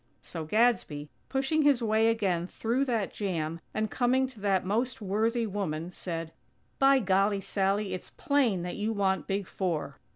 [0.23, 5.45] So Gadsby, pushing his way again through that jam, and coming to that most worthy
[5.45, 6.33] woman, said:
[6.79, 7.93] "By golly, Sally!
[7.93, 9.99] It's plain that you want Big Four."